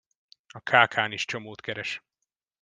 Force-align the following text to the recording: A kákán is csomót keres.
A 0.53 0.59
kákán 0.59 1.11
is 1.11 1.25
csomót 1.25 1.61
keres. 1.61 2.01